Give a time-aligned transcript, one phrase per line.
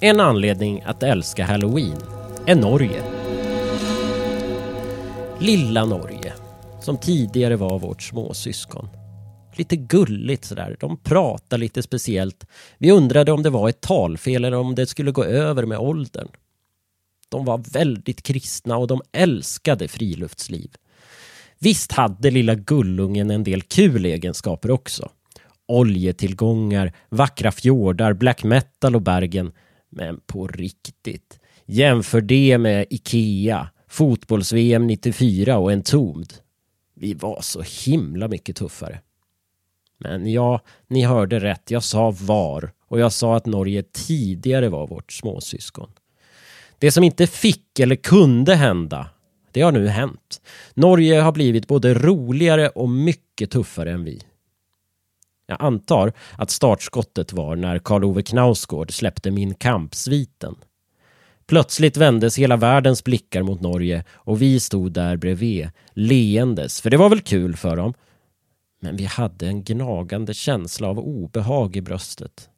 [0.00, 1.98] En anledning att älska halloween
[2.46, 3.02] är Norge.
[5.40, 6.32] Lilla Norge,
[6.80, 8.88] som tidigare var vårt småsyskon.
[9.56, 10.76] Lite gulligt sådär.
[10.80, 12.46] De pratade lite speciellt.
[12.78, 16.28] Vi undrade om det var ett talfel eller om det skulle gå över med åldern.
[17.28, 20.70] De var väldigt kristna och de älskade friluftsliv.
[21.58, 25.10] Visst hade lilla gullungen en del kul egenskaper också.
[25.66, 29.52] Oljetillgångar, vackra fjordar, black metal och Bergen.
[29.90, 31.40] Men på riktigt.
[31.66, 36.32] Jämför det med Ikea, fotbolls-VM 94 och Entombed.
[36.94, 39.00] Vi var så himla mycket tuffare.
[39.98, 41.70] Men ja, ni hörde rätt.
[41.70, 45.90] Jag sa var och jag sa att Norge tidigare var vårt småsyskon.
[46.78, 49.10] Det som inte fick eller kunde hända,
[49.52, 50.40] det har nu hänt.
[50.74, 54.22] Norge har blivit både roligare och mycket tuffare än vi.
[55.50, 60.54] Jag antar att startskottet var när Karl Ove Knausgård släppte Min kamp-sviten.
[61.46, 66.96] Plötsligt vändes hela världens blickar mot Norge och vi stod där bredvid, leendes, för det
[66.96, 67.94] var väl kul för dem.
[68.80, 72.48] Men vi hade en gnagande känsla av obehag i bröstet.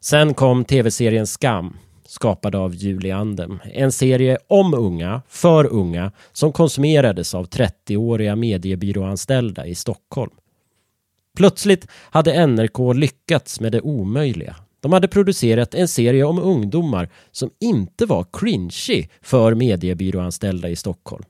[0.00, 3.58] Sen kom tv-serien Skam, skapad av Julie Andem.
[3.64, 10.32] En serie om unga, för unga, som konsumerades av 30-åriga mediebyråanställda i Stockholm.
[11.36, 14.56] Plötsligt hade NRK lyckats med det omöjliga.
[14.80, 21.24] De hade producerat en serie om ungdomar som inte var cringy för mediebyråanställda i Stockholm.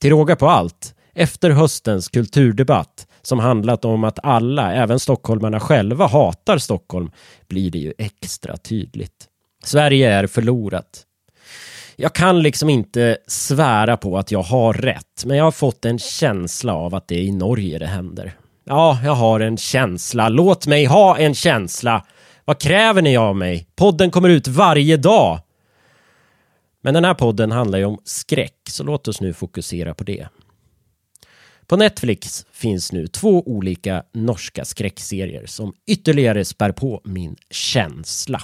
[0.00, 6.06] Till råga på allt, efter höstens kulturdebatt som handlat om att alla, även stockholmarna själva,
[6.06, 7.10] hatar Stockholm
[7.48, 9.28] blir det ju extra tydligt.
[9.64, 11.02] Sverige är förlorat.
[11.96, 15.98] Jag kan liksom inte svära på att jag har rätt, men jag har fått en
[15.98, 18.34] känsla av att det är i Norge det händer.
[18.68, 20.28] Ja, jag har en känsla.
[20.28, 22.06] Låt mig ha en känsla.
[22.44, 23.66] Vad kräver ni av mig?
[23.76, 25.40] Podden kommer ut varje dag.
[26.82, 30.28] Men den här podden handlar ju om skräck, så låt oss nu fokusera på det.
[31.66, 38.42] På Netflix finns nu två olika norska skräckserier som ytterligare spär på min känsla.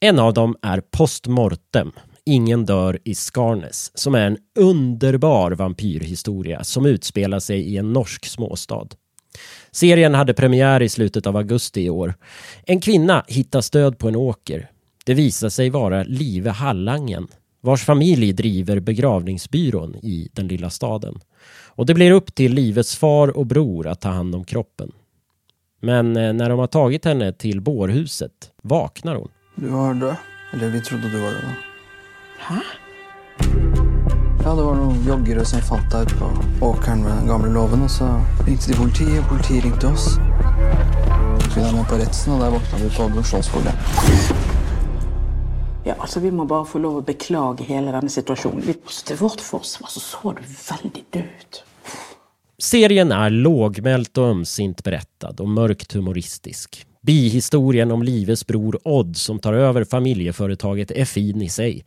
[0.00, 1.92] En av dem är Postmortem,
[2.26, 8.26] Ingen dör i Skarnes, som är en underbar vampyrhistoria som utspelar sig i en norsk
[8.26, 8.88] småstad.
[9.70, 12.14] Serien hade premiär i slutet av augusti i år.
[12.64, 14.70] En kvinna hittas död på en åker.
[15.04, 17.28] Det visar sig vara Live Hallangen,
[17.60, 21.20] vars familj driver begravningsbyrån i den lilla staden.
[21.66, 24.92] Och det blir upp till Lives far och bror att ta hand om kroppen.
[25.80, 29.28] Men eh, när de har tagit henne till bårhuset vaknar hon.
[29.54, 30.16] Du var død.
[30.52, 31.56] Eller vi trodde du var det.
[32.38, 32.60] Hæ?
[34.42, 36.30] Ja, det var noen joggere som fant deg ute på
[36.68, 38.08] åkeren med den gamle låven, og så
[38.46, 40.08] ringte de politiet, og politiet ringte oss.
[40.16, 43.76] Så skulle de med på retsen, og der våkna vi på adopsjonsbordet.
[45.84, 48.64] Ja, altså Vi må bare få lov å beklage hele denne situasjonen.
[48.64, 48.74] Vi,
[49.04, 51.64] til vårt forsvar så så du veldig død ut.
[52.58, 56.86] Serien är lågmält och ömsint berättad och mörkt humoristisk.
[57.02, 61.84] Bihistorien om Lives bror Odd som tar över familjeföretaget är fin i sig.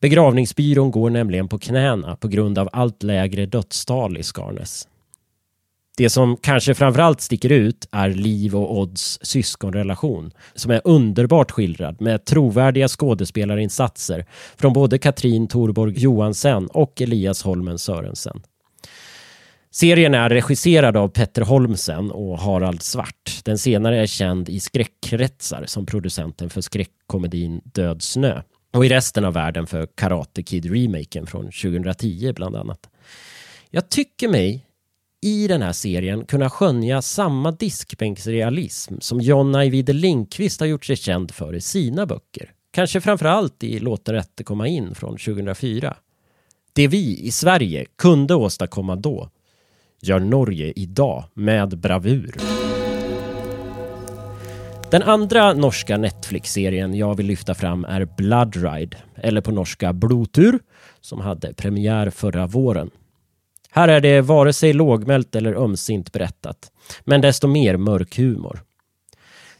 [0.00, 4.88] Begravningsbyrån går nämligen på knäna på grund av allt lägre dödstal i Skarnes.
[5.96, 12.00] Det som kanske framförallt sticker ut är Liv och Odds syskonrelation som är underbart skildrad
[12.00, 14.24] med trovärdiga skådespelarinsatser
[14.56, 18.40] från både Katrin Torborg Johansen och Elias Holmen Sörensen.
[19.70, 23.40] Serien är regisserad av Petter Holmsen och Harald Svart.
[23.44, 28.42] Den senare är känd i skräckkretsar som producenten för skräckkomedin Död snö
[28.76, 32.90] och i resten av världen för Karate Kid-remaken från 2010 bland annat.
[33.70, 34.66] Jag tycker mig
[35.22, 40.96] i den här serien kunna skönja samma diskbänksrealism som John Ajvide Lindqvist har gjort sig
[40.96, 42.52] känd för i sina böcker.
[42.70, 45.96] Kanske framförallt i Låt rätte komma in från 2004.
[46.72, 49.30] Det vi i Sverige kunde åstadkomma då
[50.02, 52.55] gör Norge idag med bravur.
[54.90, 60.58] Den andra norska Netflix-serien jag vill lyfta fram är Blood Ride, eller på norska Blotur,
[61.00, 62.90] som hade premiär förra våren.
[63.70, 66.56] Här är det vare sig lågmält eller ömsint berättat,
[67.04, 68.60] men desto mer mörk humor.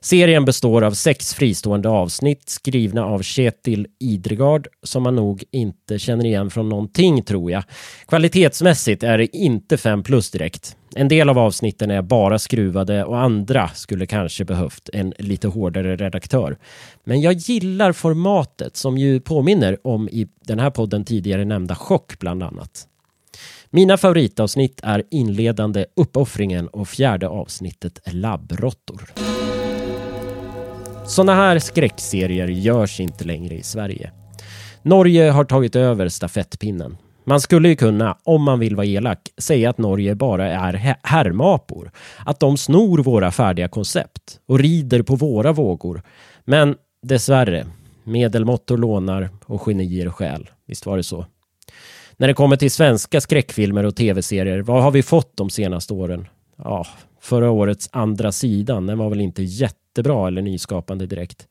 [0.01, 6.27] Serien består av sex fristående avsnitt skrivna av Kjetil Idregard som man nog inte känner
[6.27, 7.65] igen från någonting tror jag.
[8.09, 10.77] Kvalitetsmässigt är det inte 5 plus direkt.
[10.95, 15.97] En del av avsnitten är bara skruvade och andra skulle kanske behövt en lite hårdare
[15.97, 16.57] redaktör.
[17.05, 22.19] Men jag gillar formatet som ju påminner om i den här podden tidigare nämnda Chock
[22.19, 22.87] bland annat.
[23.71, 29.13] Mina favoritavsnitt är inledande Uppoffringen och fjärde avsnittet Labbråttor.
[31.09, 34.11] Sådana här skräckserier görs inte längre i Sverige.
[34.83, 36.97] Norge har tagit över stafettpinnen.
[37.25, 41.91] Man skulle ju kunna, om man vill vara elak, säga att Norge bara är härmapor.
[42.25, 46.03] Att de snor våra färdiga koncept och rider på våra vågor.
[46.45, 47.67] Men dessvärre,
[48.05, 50.51] medelmåttor lånar och genier skäl.
[50.67, 51.27] Visst var det så?
[52.17, 56.29] När det kommer till svenska skräckfilmer och tv-serier, vad har vi fått de senaste åren?
[56.59, 56.87] Ja,
[57.21, 61.49] förra årets Andra sidan, den var väl inte jätte jättebra eller nyskapande direkt.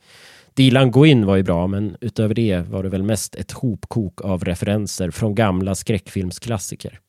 [0.53, 4.43] Dilan Gwyn var ju bra, men utöver det var det väl mest ett hopkok av
[4.43, 6.99] referenser från gamla skräckfilmsklassiker.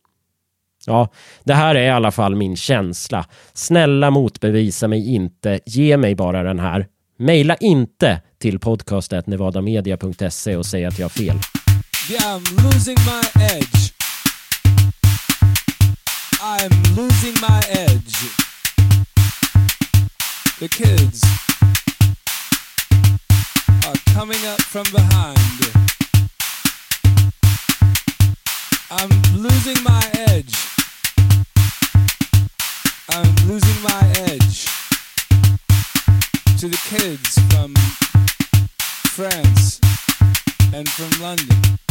[0.86, 1.08] Ja,
[1.44, 3.26] det här är i alla fall min känsla.
[3.52, 6.86] Snälla motbevisa mig inte, ge mig bara den här.
[7.18, 11.36] Maila inte till podcastet nevadamedia.se och säg att jag har fel.
[12.10, 13.92] Yeah, I'm losing my edge.
[16.40, 18.45] I'm losing my edge.
[20.58, 21.22] The kids
[23.84, 25.36] are coming up from behind.
[28.90, 30.54] I'm losing my edge.
[33.10, 34.64] I'm losing my edge
[36.58, 37.74] to the kids from
[39.12, 39.78] France
[40.72, 41.85] and from London.